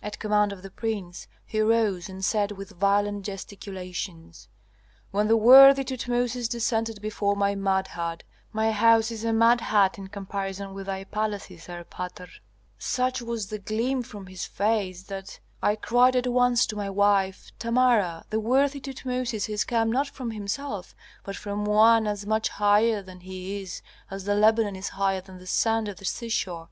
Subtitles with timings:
[0.00, 4.48] At command of the prince, he rose and said with violent gesticulations,
[5.10, 9.98] "When the worthy Tutmosis descended before my mud hut my house is a mud hut
[9.98, 12.28] in comparison with thy palaces, erpatr
[12.78, 17.50] such was the gleam from his face that I cried at once to my wife,
[17.58, 20.94] 'Tamara, the worthy Tutmosis has come not from himself,
[21.24, 23.68] but from one as much higher than he
[24.12, 26.68] as the Lebanon is higher than the sand of the seashore.'